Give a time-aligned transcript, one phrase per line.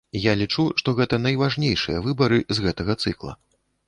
[0.17, 3.35] І я лічу, што гэта найважнейшыя выбары з гэтага цыкла.